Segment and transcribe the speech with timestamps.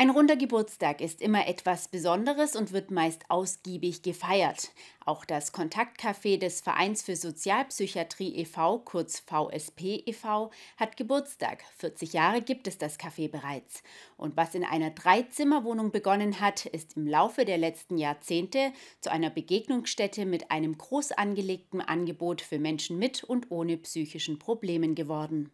[0.00, 4.70] Ein runder Geburtstag ist immer etwas Besonderes und wird meist ausgiebig gefeiert.
[5.04, 11.64] Auch das Kontaktcafé des Vereins für Sozialpsychiatrie e.V., kurz VSP e.V., hat Geburtstag.
[11.78, 13.82] 40 Jahre gibt es das Café bereits.
[14.16, 19.30] Und was in einer Dreizimmerwohnung begonnen hat, ist im Laufe der letzten Jahrzehnte zu einer
[19.30, 25.50] Begegnungsstätte mit einem groß angelegten Angebot für Menschen mit und ohne psychischen Problemen geworden.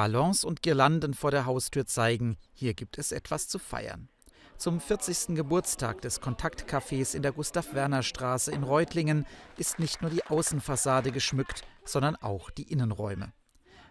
[0.00, 4.08] Ballons und Girlanden vor der Haustür zeigen, hier gibt es etwas zu feiern.
[4.56, 5.36] Zum 40.
[5.36, 9.26] Geburtstag des Kontaktcafés in der Gustav-Werner-Straße in Reutlingen
[9.58, 13.34] ist nicht nur die Außenfassade geschmückt, sondern auch die Innenräume.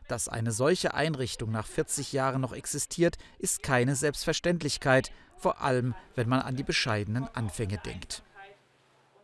[0.07, 6.27] Dass eine solche Einrichtung nach 40 Jahren noch existiert, ist keine Selbstverständlichkeit, vor allem wenn
[6.27, 8.23] man an die bescheidenen Anfänge denkt.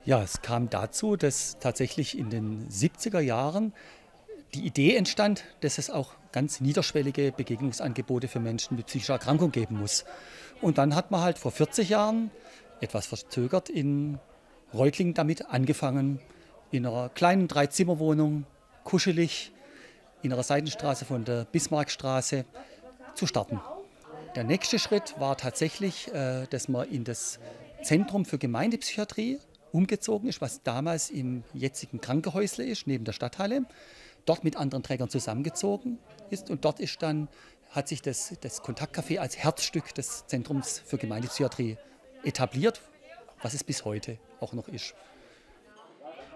[0.03, 3.73] Ja, es kam dazu, dass tatsächlich in den 70er Jahren
[4.55, 9.77] die Idee entstand, dass es auch ganz niederschwellige Begegnungsangebote für Menschen mit psychischer Erkrankung geben
[9.77, 10.05] muss.
[10.61, 12.31] Und dann hat man halt vor 40 Jahren,
[12.79, 14.19] etwas verzögert, in
[14.73, 16.19] Reutlingen damit angefangen,
[16.71, 18.45] in einer kleinen Dreizimmerwohnung,
[18.83, 19.51] kuschelig,
[20.21, 22.45] in einer Seitenstraße von der Bismarckstraße
[23.13, 23.59] zu starten.
[24.35, 27.39] Der nächste Schritt war tatsächlich, äh, dass man in das
[27.83, 29.39] Zentrum für Gemeindepsychiatrie
[29.71, 33.65] umgezogen ist, was damals im jetzigen Krankenhäusle ist, neben der Stadthalle
[34.25, 36.49] dort mit anderen Trägern zusammengezogen ist.
[36.49, 37.27] Und dort ist dann,
[37.71, 41.77] hat sich das, das Kontaktcafé als Herzstück des Zentrums für Gemeindepsychiatrie
[42.23, 42.81] etabliert,
[43.41, 44.95] was es bis heute auch noch ist.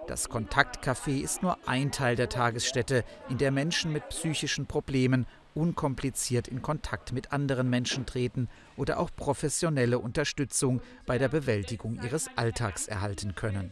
[0.07, 6.47] Das Kontaktcafé ist nur ein Teil der Tagesstätte, in der Menschen mit psychischen Problemen unkompliziert
[6.47, 12.87] in Kontakt mit anderen Menschen treten oder auch professionelle Unterstützung bei der Bewältigung ihres Alltags
[12.87, 13.71] erhalten können.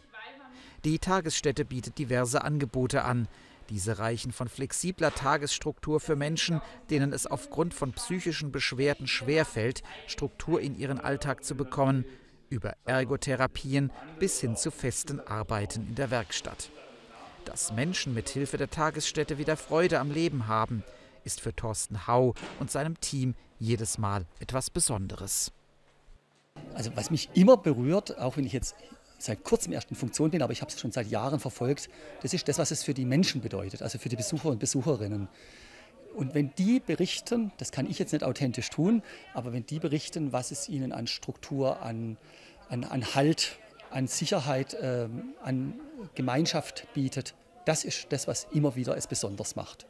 [0.86, 3.28] Die Tagesstätte bietet diverse Angebote an,
[3.70, 10.62] diese reichen von flexibler Tagesstruktur für Menschen, denen es aufgrund von psychischen Beschwerden schwerfällt, Struktur
[10.62, 12.06] in ihren Alltag zu bekommen,
[12.50, 16.70] über Ergotherapien bis hin zu festen Arbeiten in der Werkstatt.
[17.46, 20.84] Dass Menschen mit Hilfe der Tagesstätte wieder Freude am Leben haben,
[21.24, 25.52] ist für Thorsten Hau und seinem Team jedes Mal etwas Besonderes.
[26.74, 28.75] Also was mich immer berührt, auch wenn ich jetzt
[29.17, 31.89] seit kurzem erst in Funktion bin, aber ich habe es schon seit Jahren verfolgt.
[32.22, 35.28] Das ist das, was es für die Menschen bedeutet, also für die Besucher und Besucherinnen.
[36.16, 40.33] Und wenn die berichten, das kann ich jetzt nicht authentisch tun, aber wenn die berichten,
[40.33, 42.17] was es ihnen an Struktur, an,
[42.69, 43.59] an, an Halt,
[43.91, 45.07] an Sicherheit, äh,
[45.44, 45.79] an
[46.16, 47.35] Gemeinschaft bietet,
[47.66, 49.85] das ist das, was immer wieder es besonders macht.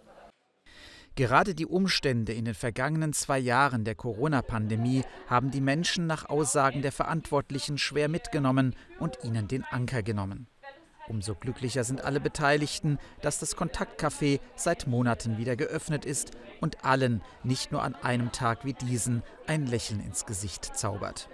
[1.18, 6.84] Gerade die Umstände in den vergangenen zwei Jahren der Corona-Pandemie haben die Menschen nach Aussagen
[6.84, 10.46] der Verantwortlichen schwer mitgenommen und ihnen den Anker genommen.
[11.08, 17.24] Umso glücklicher sind alle Beteiligten, dass das Kontaktcafé seit Monaten wieder geöffnet ist und allen,
[17.44, 21.30] nicht nur an einem Tag wie diesen, ein Lächeln ins Gesicht zaubert.